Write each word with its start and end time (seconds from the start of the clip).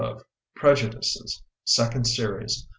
Prejudices. 0.55 1.43
Second 1.63 2.07
Series. 2.07 2.67